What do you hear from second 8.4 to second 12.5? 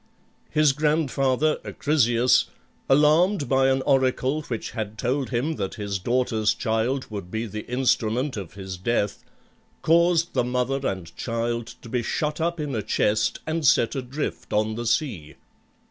his death, caused the mother and child to be shut